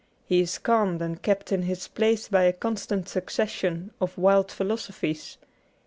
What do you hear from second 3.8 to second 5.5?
of wild philo sophies.